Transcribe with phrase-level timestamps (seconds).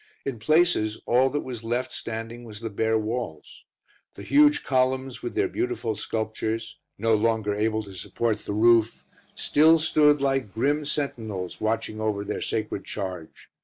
[0.25, 3.63] In places all that was left standing was the bare walls.
[4.15, 9.77] The huge columns, with their beautiful sculptures, no longer able to support the roof, still
[9.77, 13.51] stood like grim sentinels watching over their sacred charge.